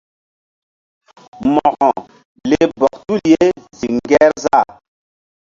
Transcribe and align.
Mo̧ko 1.53 1.89
leh 2.49 2.65
bɔk 2.79 2.93
tul 3.05 3.21
ye 3.31 3.45
ziŋ 3.77 3.93
Ŋgerzah. 4.01 4.65